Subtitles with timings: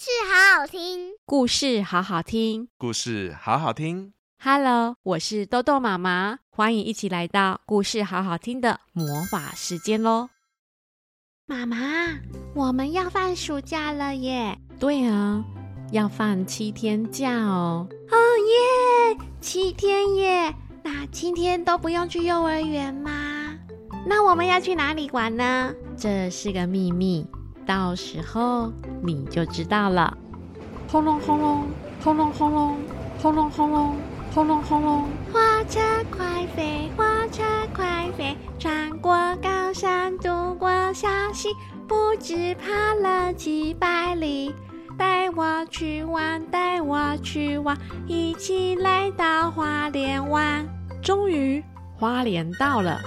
[0.00, 4.14] 事好好听，故事好好听，故事好好听。
[4.42, 10.30] Hello，我是豆豆妈妈，欢迎一起来到故事好好听的魔法时间喽。
[11.44, 12.18] 妈妈，
[12.54, 14.58] 我们要放暑假了耶！
[14.78, 15.44] 对啊，
[15.92, 17.86] 要放七天假哦。
[18.10, 20.54] 哦耶，七天耶！
[20.82, 23.54] 那今天都不用去幼儿园吗？
[24.06, 25.74] 那我们要去哪里玩呢？
[25.94, 27.26] 这是个秘密。
[27.70, 30.18] 到时候你就知道了。
[30.88, 31.68] 轰隆轰隆，
[32.02, 32.76] 轰隆轰隆，
[33.22, 33.96] 轰隆轰隆，
[34.34, 35.04] 轰隆轰隆。
[35.32, 35.38] 火
[35.68, 35.78] 车
[36.10, 41.50] 快飞，火车快飞，穿过高山，渡过小溪，
[41.86, 44.52] 不知爬了几百里。
[44.98, 47.78] 带我去玩，带我去玩，
[48.08, 50.66] 一起来到花莲玩。
[51.00, 51.62] 终于，
[51.94, 52.98] 花莲到了，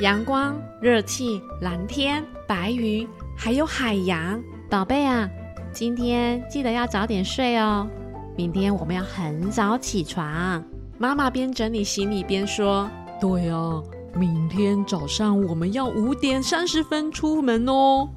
[0.00, 3.06] 阳光、热气、蓝天、白云。
[3.36, 5.28] 还有海洋，宝贝啊，
[5.70, 7.86] 今天记得要早点睡哦。
[8.34, 10.64] 明天我们要很早起床。
[10.98, 13.80] 妈妈边整理行李边说：“对啊，
[14.14, 18.08] 明天早上我们要五点三十分出门哦。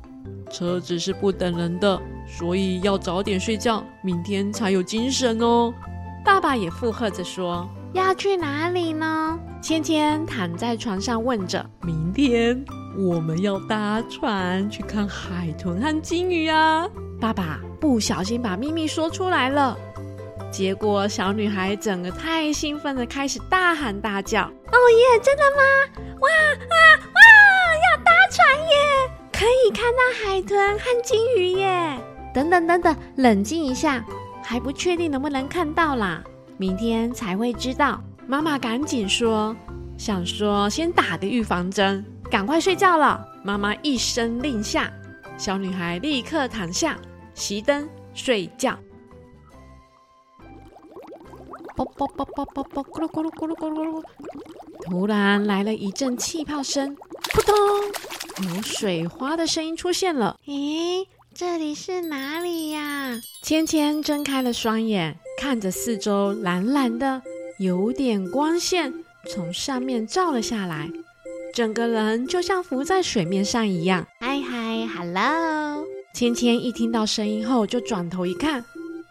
[0.49, 5.73] 车子是不等人的，所以要早点睡觉，明天才有精神哦。”
[6.23, 12.63] 爸爸也附和着说：“要去哪里呢？”芊芊躺在床上问着：“明天。”
[12.97, 16.87] 我们要搭船去看海豚和鲸鱼啊！
[17.19, 19.77] 爸爸不小心把秘密说出来了，
[20.51, 25.19] 结果小女孩整个太兴奋的开始大喊大叫：“哦耶！
[25.23, 26.01] 真的吗？
[26.21, 27.21] 哇啊哇！
[27.91, 28.75] 要搭船耶！
[29.31, 31.97] 可以看到海豚和鲸鱼耶！
[32.33, 34.03] 等等等等，冷静一下，
[34.43, 36.23] 还不确定能不能看到啦，
[36.57, 39.55] 明天才会知道。”妈妈赶紧说
[39.97, 43.27] ：“想说先打个预防针。”赶快睡觉了！
[43.43, 44.93] 妈妈一声令下，
[45.37, 46.97] 小女孩立刻躺下，
[47.35, 48.77] 熄灯睡觉。
[51.75, 54.03] 啵啵啵啵啵啵，咕噜咕噜咕噜咕噜咕噜。
[54.83, 56.95] 突然来了一阵气泡声，
[57.33, 57.55] 扑通，
[58.55, 60.37] 有水花的声音出现了。
[60.45, 63.19] 咦，这里是哪里呀？
[63.41, 67.23] 芊芊睁开了双眼，看着四周蓝蓝的，
[67.57, 68.93] 有点光线
[69.27, 70.89] 从上面照了下来。
[71.53, 74.05] 整个人就像浮在水面上一样。
[74.19, 75.85] 嗨嗨，Hello！
[76.13, 78.63] 芊芊一听到声音后，就转头一看，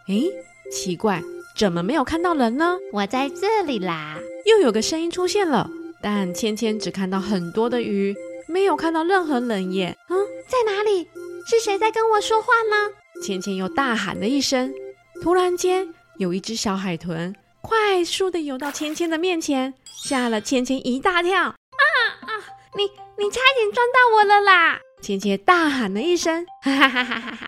[0.07, 0.29] 诶，
[0.71, 1.21] 奇怪，
[1.57, 2.77] 怎么没有看到人呢？
[2.91, 4.17] 我在这里啦！
[4.45, 5.69] 又有个声音出现了，
[6.01, 8.15] 但芊芊只看到很多的鱼，
[8.47, 9.95] 没有看到任何人耶。
[10.09, 10.17] 嗯，
[10.47, 11.07] 在哪里？
[11.47, 12.93] 是谁在跟我说话呢？
[13.21, 14.71] 芊芊又大喊了一声。
[15.21, 19.73] 突然间，有一只小海豚快速的游到芊芊的面前，
[20.03, 21.55] 吓了芊芊一大跳。
[22.79, 22.85] 你
[23.17, 24.79] 你差点撞到我了啦！
[25.01, 27.47] 芊芊大喊了一声，哈哈哈哈哈哈！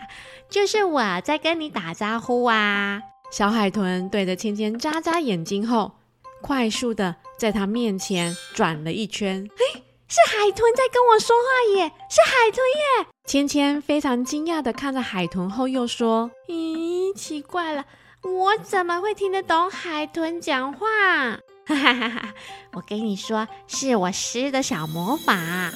[0.49, 3.01] 就是我在跟你打招呼啊！
[3.31, 5.93] 小海豚对着芊芊眨眨眼睛后，
[6.41, 9.49] 快速的在她面前转了一圈。
[9.55, 11.93] 嘿，是海豚在跟我说话耶！
[12.09, 13.07] 是海豚耶！
[13.25, 17.85] 芊芊非常惊讶的看着海豚后，又说：“咦，奇怪了，
[18.23, 21.39] 我怎么会听得懂海豚讲话？”
[21.75, 22.33] 哈哈哈哈，
[22.73, 25.71] 我跟你说，是我施的小魔法，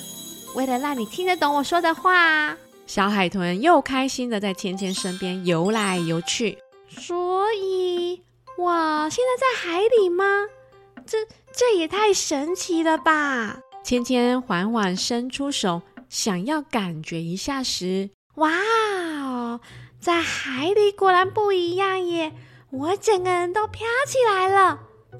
[0.55, 2.57] 为了让你听得懂我说的话。
[2.85, 6.57] 小海豚又开心的在芊芊身边游来游去。
[6.87, 8.21] 所以，
[8.57, 10.23] 我现在在海里吗？
[11.05, 11.17] 这
[11.53, 13.59] 这也太神奇了吧！
[13.83, 18.51] 芊芊缓缓伸出手，想要感觉一下时，哇
[19.23, 19.59] 哦，
[19.99, 22.31] 在海里果然不一样耶！
[22.71, 24.79] 我整个人都飘起来了。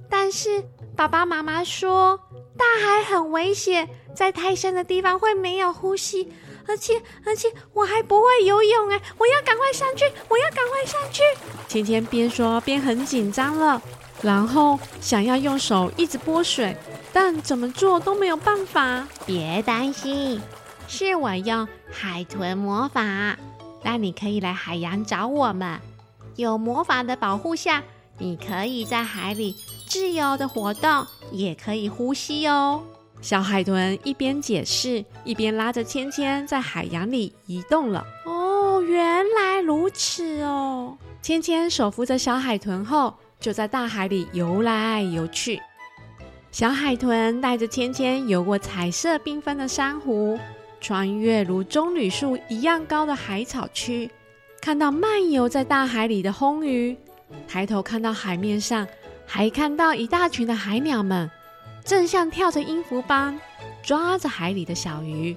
[0.09, 0.63] 但是
[0.95, 2.19] 爸爸妈妈说
[2.57, 6.31] 大海很危险，在太深的地方会没有呼吸，
[6.67, 11.22] 而且而且我还不会游泳哎，我要赶快上去，我要赶快上去。
[11.67, 13.81] 芊芊边说边很紧张了，
[14.22, 16.75] 然后想要用手一直拨水，
[17.11, 19.07] 但怎么做都没有办法。
[19.25, 20.41] 别担心，
[20.88, 23.38] 是我用海豚魔法，
[23.84, 25.79] 让你可以来海洋找我们。
[26.35, 27.84] 有魔法的保护下，
[28.17, 29.55] 你可以在海里
[29.95, 32.83] 自由的活动，也可以呼吸哦。
[33.21, 38.03] 小海豚一边解释，一边拉着芊芊在海洋里移动了。
[38.25, 40.97] 哦，原来如此哦。
[41.21, 45.61] 芊芊手扶着小海豚后，就在大海里游来游去。
[46.51, 50.37] 小海豚带着芊芊游过彩色缤纷的珊瑚，
[50.81, 54.11] 穿越如棕榈树一样高的海草区，
[54.59, 56.97] 看到漫游在大海里的红鱼。
[57.47, 58.85] 抬头看到海面上，
[59.25, 61.29] 还看到一大群的海鸟们，
[61.83, 63.39] 正像跳着音符般
[63.83, 65.35] 抓着海里的小鱼。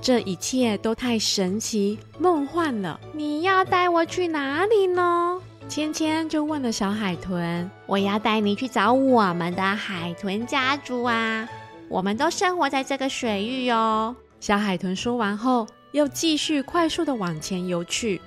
[0.00, 2.98] 这一切都太神奇、梦幻了。
[3.12, 5.40] 你要带我去哪里呢？
[5.68, 11.48] 芊芊就问了小海豚：“我要带你去找我们的海豚家族啊！
[11.88, 18.20] 我们都生活在这个水域哟。”小海豚说完后，又继续快速的往前游去。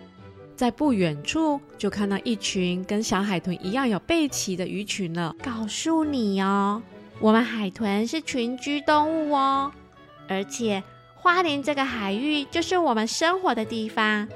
[0.55, 5.35] 在不远处，就看到一群跟小海豚一样有背鳍的鱼群了。
[5.43, 6.81] 告诉你哦，
[7.19, 9.71] 我们海豚是群居动物哦，
[10.29, 10.81] 而且
[11.15, 14.27] 花莲这个海域就是我们生活的地方，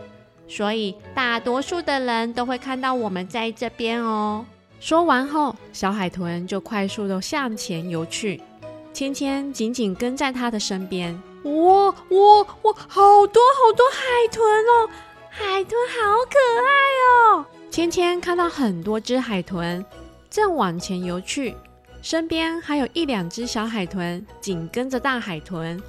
[0.48, 4.46] 所以大多数的人都会看到我们在这边哦。
[4.80, 8.42] 说完后，小海豚就快速地向前游去，
[8.94, 11.14] 芊芊紧紧跟在他的身边。
[11.44, 11.94] 哇哇
[12.64, 12.74] 哇！
[12.88, 14.90] 好多好多海豚哦！
[15.30, 17.46] 海豚好可爱哦！
[17.70, 19.86] 芊芊看到很多只海豚
[20.30, 21.56] 正往前游去，
[22.02, 25.82] 身边还有一两只小海豚紧跟着大海豚，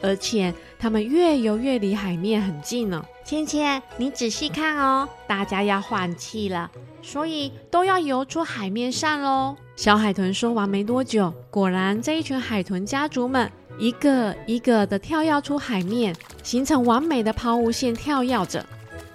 [0.00, 3.04] 而且它们越游越离海面很近呢。
[3.24, 6.70] 芊芊，你仔细看哦，大家要换气了，
[7.00, 9.56] 所以都要游出海面上喽。
[9.76, 18.64] 小海豚说完没多久，果然这一群海豚家族们一个一个的跳跃出海面，形成完美的抛物线，跳跃着。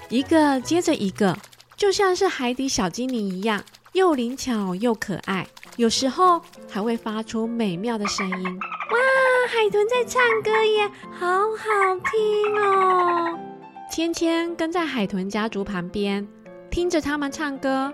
[0.10, 1.38] 一个接着一个，
[1.78, 3.62] 就像是海底小精灵一样，
[3.94, 5.48] 又灵巧又可爱，
[5.78, 8.44] 有时候还会发出美妙的声音。
[8.46, 8.98] 哇，
[9.48, 13.40] 海豚在唱歌耶，好好听哦！
[13.90, 16.28] 芊芊跟在海豚家族旁边，
[16.70, 17.94] 听着他们唱歌，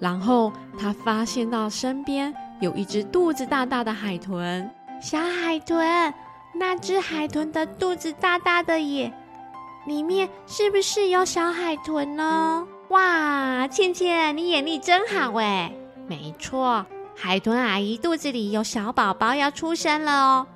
[0.00, 4.68] 然后他发现到身边有一只肚子大大的海豚。
[5.04, 6.14] 小海豚，
[6.54, 9.12] 那只海豚的肚子大大的耶。
[9.84, 12.66] 里面是不是有小海豚呢？
[12.88, 15.70] 哇，倩倩，你眼力真好哎！
[16.08, 20.46] 没错，海豚阿姨肚子里有小宝宝要出生了哦，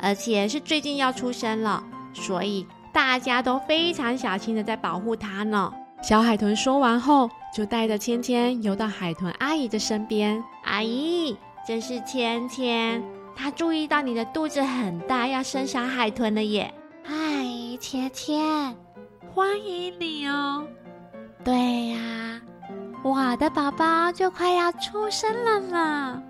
[0.00, 1.82] 而且是最近要出生了，
[2.14, 5.72] 所以大家都非常小心的在保护它呢。
[6.00, 10.40] 小海豚说完后，就带着芊芊游到海豚阿姨的身边。
[10.62, 11.36] 阿姨，
[11.66, 13.02] 这是芊芊，
[13.36, 16.72] 她注意到你的肚子很大，要生小海豚了耶。
[17.04, 17.14] 嗨，
[17.78, 18.74] 芊芊，
[19.32, 20.66] 欢迎你哦！
[21.44, 22.40] 对呀，
[23.04, 26.22] 我的宝宝就快要出生了呢，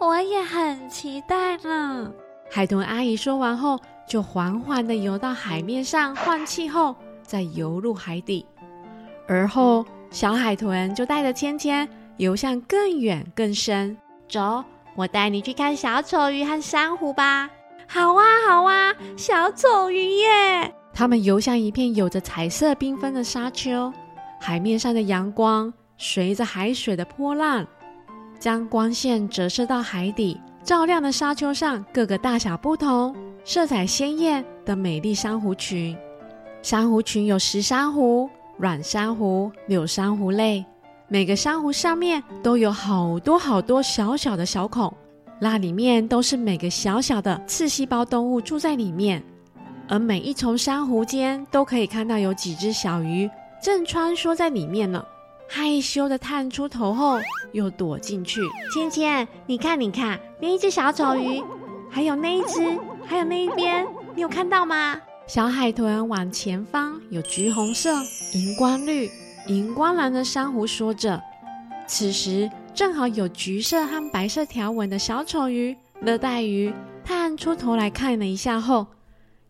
[0.00, 2.10] 我也很期待呢。
[2.50, 3.78] 海豚阿姨说完后，
[4.08, 8.44] 就缓缓地游到海面上换气后，再游入海底。
[9.28, 13.96] 而后，小海豚就带着芊芊游向更远更深。
[14.28, 14.64] 走，
[14.94, 17.48] 我带你去看小丑鱼和珊瑚吧。
[17.88, 20.74] 好啊，好啊，小丑鱼耶！
[20.94, 23.92] 它们游向一片有着彩色缤纷的沙丘，
[24.40, 27.66] 海面上的阳光随着海水的波浪，
[28.38, 33.14] 将光线折射到海底，照亮了沙丘上各个大小不同、
[33.44, 35.96] 色彩鲜艳的美丽珊瑚群。
[36.62, 40.64] 珊瑚群有石珊瑚、软珊瑚、柳珊瑚类，
[41.12, 44.90] 每个珊瑚上面都有好多好多小小的小孔。
[45.38, 49.22] 那里面都是每个小小的刺细胞动物住在里面，
[49.90, 53.28] 而每一丛珊瑚间都可以看到有几只小鱼
[53.62, 55.04] 正穿梭在里面呢，
[55.46, 57.18] 害羞的探出头后
[57.52, 58.40] 又躲进去。
[58.72, 61.44] 芊芊，你看，你看，那一只小丑鱼，
[61.90, 64.98] 还有那一只，还有那一边，你有看到吗？
[65.26, 69.10] 小海豚往前方有橘红色、荧光绿、
[69.46, 71.20] 荧光蓝的珊瑚说着，
[71.86, 72.50] 此时。
[72.74, 76.72] 正好有橘色和白色条纹的小丑鱼、热带鱼
[77.04, 78.86] 探出头来看了一下后，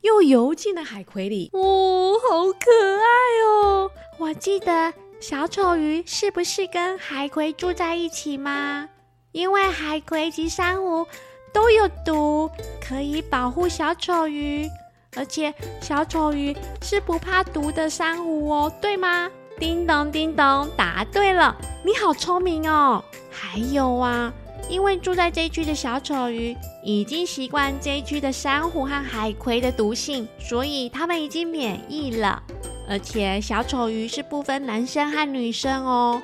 [0.00, 1.48] 又游进了海葵里。
[1.52, 2.58] 哦，好可
[2.96, 3.06] 爱
[3.46, 3.88] 哦！
[4.18, 8.88] 我记得小丑鱼是不是跟海葵住在一起吗？
[9.30, 11.06] 因为海葵及珊瑚
[11.54, 12.50] 都有毒，
[12.80, 14.66] 可以保护小丑鱼，
[15.16, 19.30] 而且小丑鱼是不怕毒的珊瑚哦，对吗？
[19.62, 21.56] 叮咚叮咚，答对了！
[21.84, 23.00] 你好聪明哦。
[23.30, 24.34] 还有啊，
[24.68, 32.42] 因为住在这一区的小丑鱼已经习惯这一区的珊瑚和海葵的毒性，所以它们已经免疫了。
[32.88, 36.20] 而且小丑鱼是不分男生和女生哦，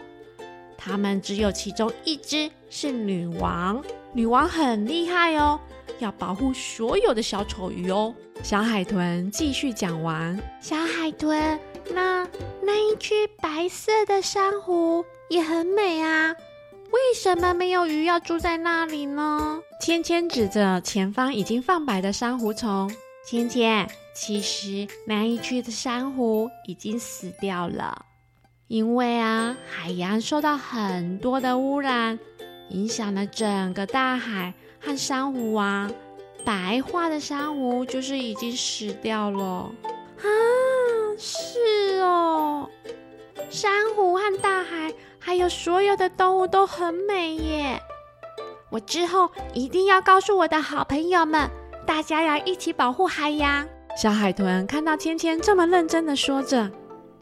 [0.76, 3.80] 它们只有其中一只是女王，
[4.12, 5.60] 女王很厉害哦，
[5.98, 8.14] 要保护所有的小丑鱼哦。
[8.42, 11.58] 小海豚继续讲完，小海豚，
[11.92, 12.26] 那
[12.62, 16.34] 那一区白色的珊瑚也很美啊。
[16.90, 19.60] 为什么没有鱼要住在那里呢？
[19.80, 22.90] 芊芊指着前方已经泛白的珊瑚丛。
[23.26, 28.06] 芊芊，其实那一区的珊瑚已经死掉了，
[28.68, 32.18] 因为啊，海洋受到很多的污染，
[32.70, 35.90] 影响了整个大海和珊瑚啊。
[36.44, 39.70] 白化的珊瑚就是已经死掉了。
[40.18, 40.26] 啊，
[41.18, 42.68] 是哦，
[43.50, 47.80] 珊瑚和大海，还有所有的动物都很美耶。
[48.70, 51.50] 我之后一定要告诉我的好朋友们，
[51.86, 53.66] 大家要一起保护海洋。
[53.96, 56.70] 小海豚看到芊芊这么认真的说着，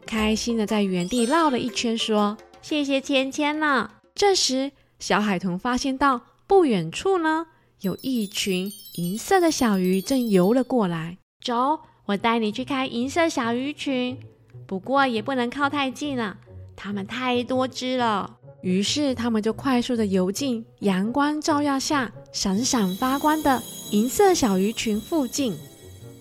[0.05, 7.47] 开心的在原地绕了一圈，说：“谢谢芊芊了。”这时，小海豚发现到不远处呢，
[7.81, 11.17] 有一群银色的小鱼正游了过来。
[11.43, 14.17] 走，我带你去看银色小鱼群。
[14.65, 16.37] 不过也不能靠太近了，
[16.75, 18.37] 它们太多只了。
[18.61, 23.61] 于是，他们就快速的游进阳光照耀下闪闪发光的
[23.91, 25.53] 银色小鱼群附近。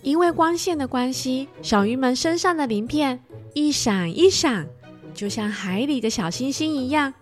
[0.03, 3.21] 因为光线的关系，小鱼们身上的鳞片
[3.55, 4.69] 一闪一闪，
[5.15, 7.15] 就像海里的小星星一样。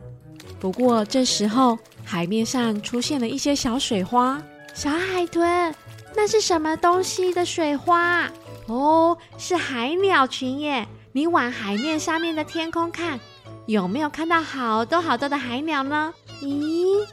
[0.65, 4.43] 不过，这时候海面上出现了一些小水花。
[4.73, 5.75] 小海豚，
[6.17, 8.31] 那是什么东西的水花？
[8.67, 10.89] 哦，是海鸟群耶！
[11.13, 13.21] 你往海面上面的天空看。
[13.67, 16.15] 有没有看到好多好多的海鸟呢？
[16.41, 17.07] 咦，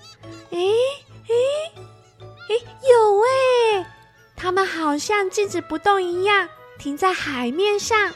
[0.51, 0.72] 诶，
[1.27, 1.36] 诶，
[2.48, 2.55] 诶，
[2.89, 3.86] 有诶！
[4.38, 6.48] 它们好像静止不动一样，
[6.79, 8.13] 停在海面上，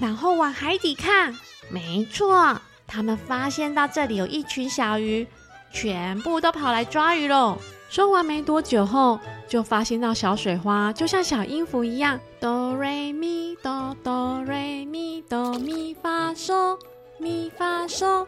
[0.00, 1.36] 然后往海底看。
[1.68, 5.24] 没错，他们发现到这里有一群小鱼，
[5.70, 7.56] 全部都跑来抓鱼喽。
[7.88, 16.76] 说完没多久后，就发现到小水花就像小音符一样，哆瑞咪哆哆瑞咪哆咪发嗦。
[17.20, 18.24] 咪发嗦，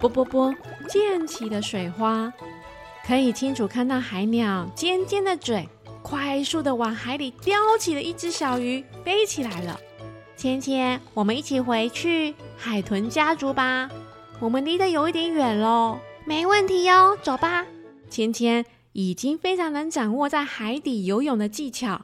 [0.00, 0.52] 啵啵啵，
[0.88, 2.32] 溅起的水花，
[3.06, 5.68] 可以清楚看到海鸟尖尖的嘴，
[6.02, 9.78] 快速的往海里叼起了一只小鱼，飞起来了。
[10.38, 13.90] 芊芊，我们一起回去海豚家族吧，
[14.38, 15.98] 我们离得有一点远喽。
[16.24, 17.66] 没问题哟，走吧。
[18.08, 22.00] 芊芊已经非常能掌握在海底游泳的技巧，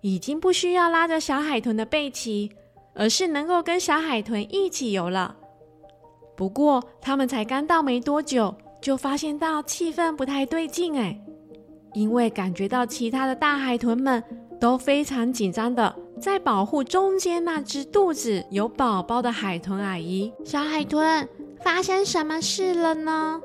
[0.00, 2.50] 已经不需要拉着小海豚的背鳍，
[2.92, 5.36] 而是能够跟小海豚一起游了。
[6.36, 8.52] 不过，他们才刚到没多久，
[8.82, 11.16] 就发现到气氛不太对劲哎，
[11.94, 14.20] 因为感觉到其他的大海豚们
[14.60, 20.32] 都非常紧张的在保护中间那只肚子有宝宝的海豚阿姨。
[20.44, 21.28] 小海豚，
[21.62, 23.40] 发生什么事了呢？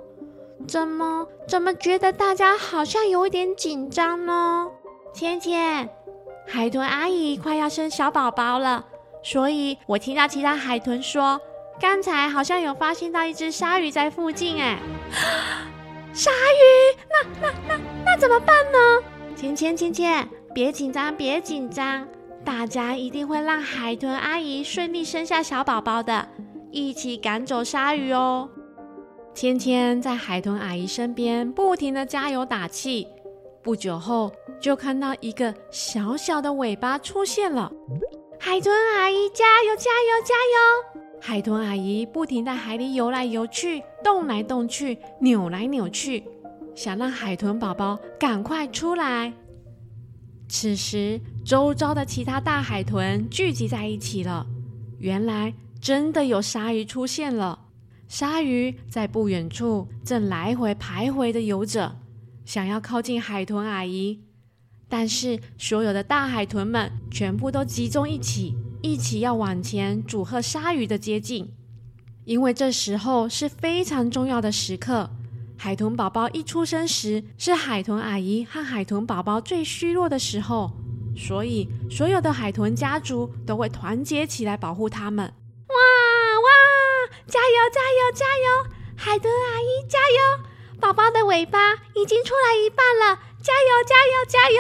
[0.67, 4.67] 怎么怎么觉得大家好像有一点紧张呢？
[5.13, 5.89] 芊芊，
[6.47, 8.85] 海豚阿姨快要生小宝宝了，
[9.23, 11.39] 所以我听到其他海豚说。
[11.79, 14.77] 刚才好像有发现到一只鲨鱼在附近，哎，
[16.13, 16.63] 鲨鱼，
[17.09, 18.77] 那那那那怎么办呢？
[19.35, 22.07] 芊芊芊芊，别紧张，别紧张，
[22.43, 26.27] 大家一定会让海豚阿姨顺利生下小宝宝的，
[26.71, 28.49] 一起赶走鲨鱼哦。
[29.33, 33.07] 芊芊在海豚阿姨身边不停地加油打气，
[33.61, 37.71] 不久后就看到一个小小的尾巴出现了。
[38.39, 41.09] 海豚阿姨，加油，加油，加油！
[41.21, 46.23] 海豚阿姨不停在海里游来游去，动来动去，扭来扭去，
[46.75, 49.31] 想让海豚宝宝赶快出来。
[50.51, 54.45] 此时，周遭的其他大海豚聚集在一起了。
[54.99, 57.57] 原来，真的有鲨鱼出现了。
[58.09, 61.95] 鲨鱼在不远处正来回徘徊地游着，
[62.43, 64.19] 想要靠近海豚阿姨。
[64.89, 68.53] 但是，所有的大海豚们全部都集中一起。
[68.81, 71.53] 一起要往前阻吓鲨鱼的接近，
[72.25, 75.09] 因为这时候是非常重要的时刻。
[75.63, 80.71] 海豚宝宝一出生时，是海豚阿姨和海豚宝宝最虚弱的时候，
[81.15, 85.23] 所以所有的海豚家族都会团结起来保护它们。
[85.23, 85.75] 哇
[86.41, 86.49] 哇！
[87.27, 88.73] 加油加油加油！
[88.95, 90.79] 海豚阿姨加油！
[90.79, 94.57] 宝宝的尾巴已经出来一半了，加油加油加油！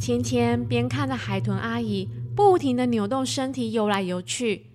[0.00, 2.08] 芊芊边看着海豚阿姨。
[2.34, 4.66] 不停地扭动身体，游来游去，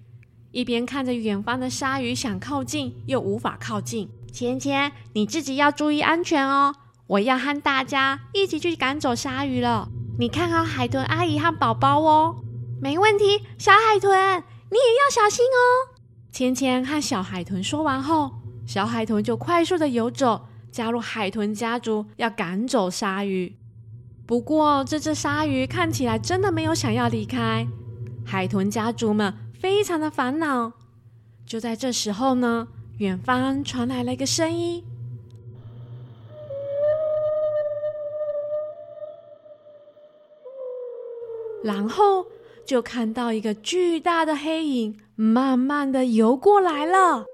[0.51, 4.09] 一边看着远方的鲨鱼，想靠近又无法靠近。
[4.31, 6.75] 芊芊，你自己要注意安全哦！
[7.07, 9.89] 我要和大家一起去赶走鲨鱼了。
[10.19, 12.35] 你看好海豚阿姨和宝宝哦。
[12.81, 14.11] 没问题，小海豚，
[14.69, 15.97] 你也要小心哦。
[16.31, 18.31] 芊芊和小海豚说完后，
[18.65, 23.57] 小海豚就快速地游走，加入海豚家族，要赶走鲨鱼。
[24.27, 27.65] 不过，这只鲨鱼看起来真的没有想要离开。
[28.25, 30.73] 海豚家族们非常的烦恼。
[31.45, 34.83] 就在这时候呢，远方传来了一个声音，
[41.63, 42.25] 然后
[42.65, 47.19] 就看到一个巨大的黑影慢慢的游过来了。
[47.19, 47.25] 哇，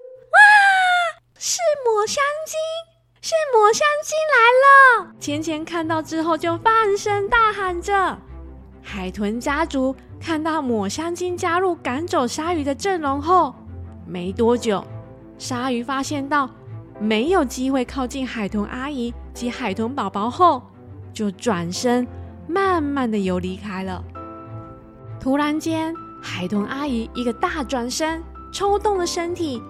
[1.38, 2.60] 是抹香鲸！
[3.22, 5.16] 是抹香鲸来了！
[5.18, 8.18] 钱钱看到之后就放声大喊着。
[8.82, 13.56] 海豚家族看到抹香鲸加入赶走鲨鱼的阵容后，
[14.06, 14.84] 没多久，
[15.38, 16.50] 鲨鱼发现到
[17.00, 20.62] 没有机会靠近海豚阿姨及海豚宝宝后，
[21.14, 22.08] 就转身
[22.48, 24.04] 慢慢的游离开了。
[25.20, 29.62] 突然间，海豚阿姨一个大转身，抽动了身体，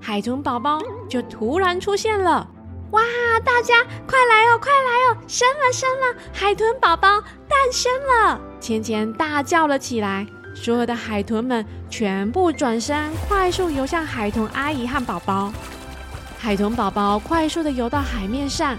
[0.00, 2.48] 海豚宝宝就突然出现了。
[2.92, 3.02] 哇！
[3.44, 5.16] 大家快来哦，快来哦！
[5.26, 6.22] 生了，生了！
[6.32, 7.08] 海豚宝宝
[7.48, 8.40] 诞生了！
[8.60, 10.26] 芊芊大叫了起来。
[10.54, 15.52] 所有的海豚们全部转身，快速游向海豚阿姨和宝宝。
[16.38, 18.76] 海豚宝宝快速地游到海面上，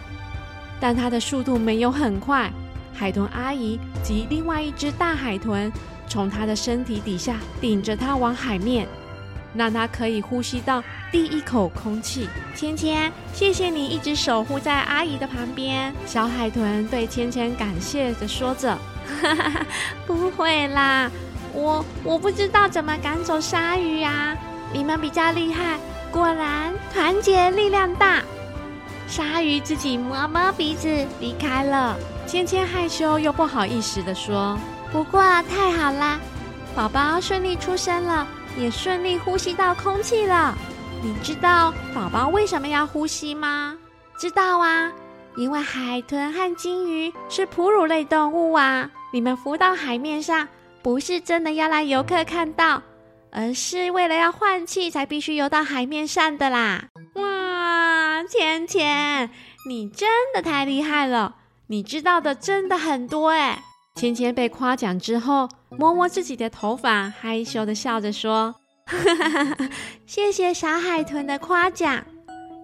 [0.80, 2.51] 但它的速度没有很快。
[2.94, 5.72] 海豚阿姨及另外一只大海豚
[6.08, 8.88] 从它的身体底下顶着它往海面。
[9.56, 12.27] 让它可以呼吸到第一口空气。
[12.56, 15.94] 芊芊，谢谢你一直守护在阿姨的旁边。
[16.08, 18.75] 小海豚对芊芊感谢地说着
[19.22, 19.65] ：“哈哈
[20.08, 21.08] 不会啦，
[21.54, 24.36] 我我不知道怎么赶走鲨鱼呀。
[24.72, 25.78] 你们比较厉害，
[26.12, 28.22] 果然团结力量大。”
[29.08, 30.88] 鲨鱼自己摸摸鼻子
[31.20, 31.96] 离开了。
[32.26, 34.58] 芊芊害羞又不好意思地说
[34.92, 36.20] ：“不过太好啦，
[36.76, 40.56] 宝宝顺利出生了。”也顺利呼吸到空气了。
[41.02, 43.76] 你知道宝宝为什么要呼吸吗？
[44.16, 44.92] 知道啊，
[45.36, 48.90] 因为海豚和鲸鱼是哺乳类动物啊。
[49.12, 50.48] 你们浮到海面上，
[50.84, 52.84] 不是真的要让游客看到，
[53.32, 56.90] 而是为了要换气才必须游到海面上的啦。
[57.16, 59.30] 哇，芊芊，
[59.68, 61.38] 你真的太厉害了！
[61.68, 63.63] 你知道的真的很多哎。
[63.96, 68.54] 芊芊被夸奖之后，摸摸自己的头发，害羞的笑着说
[70.06, 72.04] ：“谢谢小海豚的夸奖，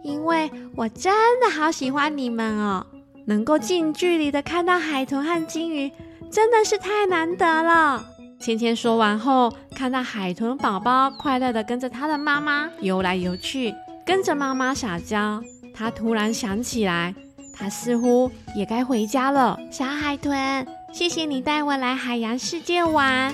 [0.03, 2.85] 因为我真的好喜欢你们哦。
[3.25, 5.89] 能够近距离的看到海豚和鲸鱼，
[6.31, 8.05] 真的是太难得了。”
[8.39, 13.73] 芊芊说完后，看到海豚宝宝快乐地跟着他的妈妈游来游去，
[14.05, 15.43] 跟着妈妈撒娇，
[15.73, 17.13] 他突然想起来，
[17.53, 19.57] 他似乎也该回家了。
[19.71, 20.65] 小海豚。
[20.91, 23.31] 谢谢你带我来海洋世界玩，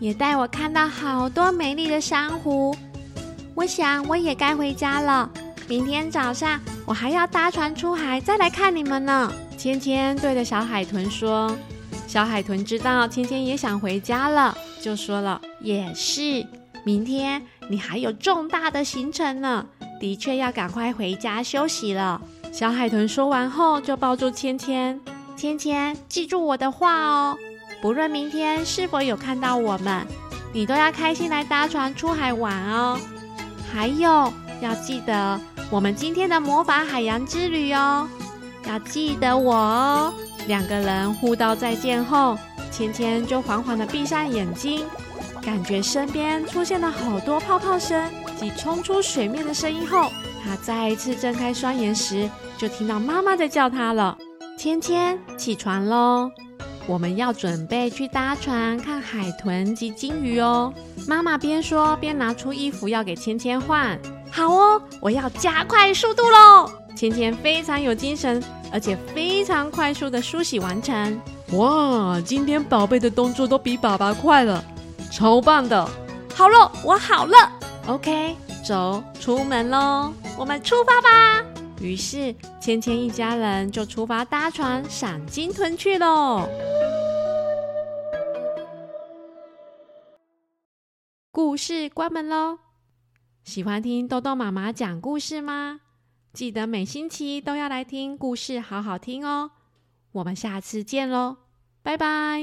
[0.00, 2.74] 也带我看到好多美丽的珊瑚。
[3.54, 5.30] 我想我也该回家了。
[5.68, 9.32] 明天早上我还要搭船出海，再来看你们呢。
[9.56, 11.56] 芊芊对着小海豚说
[12.12, 16.46] ：“小海豚知道芊芊也想回家了，就说了：也是，
[16.84, 19.64] 明天你还有重大的行程呢，
[19.98, 22.20] 的确要赶快回家休息了。”
[22.52, 25.00] 小海豚说完后，就抱住芊芊。
[25.34, 27.34] 芊芊，记住我的话哦！
[27.80, 30.06] 不论明天是否有看到我们，
[30.52, 33.00] 你都要开心来搭船出海玩哦。
[33.72, 38.06] 还有，要记得我们今天的魔法海洋之旅哦，
[38.68, 40.14] 要记得我哦。
[40.46, 42.36] 两个人互道再见后，
[42.70, 44.84] 芊芊就缓缓地闭上眼睛，
[45.42, 50.10] 感觉身边出现了好多泡泡声及冲出水面的声音后，
[50.44, 52.28] 她再一次睁开双眼时，
[52.58, 54.16] 就听到妈妈在叫她了。
[54.58, 56.30] 芊芊，起床喽！
[56.88, 60.74] 我们要准备去搭船看海豚及鲸鱼哦。
[61.06, 63.98] 妈妈边说边拿出衣服要给芊芊换。
[64.32, 66.68] 好哦，我要加快速度喽！
[66.96, 71.20] 芊芊非常有精神，而且非常快速的梳洗完成。
[71.52, 74.64] 哇，今天宝贝的动作都比爸爸快了，
[75.10, 75.86] 超棒的！
[76.34, 77.36] 好了，我好了。
[77.86, 80.12] OK，走，出门喽！
[80.38, 81.44] 我们出发吧。
[81.80, 86.48] 于是，芊芊一家人就出发搭船赏鲸豚去喽。
[91.30, 92.58] 故事关门喽！
[93.44, 95.81] 喜欢听豆豆妈妈讲故事吗？
[96.32, 99.50] 记得每星期都要来听故事，好好听哦。
[100.12, 101.36] 我们下次见喽，
[101.82, 102.42] 拜拜。